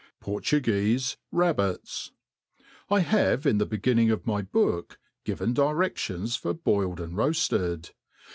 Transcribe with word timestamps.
Portugutfe 0.19 1.15
Rabhitu 1.31 2.09
I 2.89 3.01
HAVE, 3.01 3.45
in 3.45 3.59
the 3.59 3.67
beginning 3.67 4.09
of 4.09 4.23
n^ 4.23 4.51
book, 4.51 4.97
given 5.25 5.53
direfiions 5.53 6.35
for 6.39 6.55
bmled 6.55 6.99
and 6.99 7.15
roafled. 7.15 7.91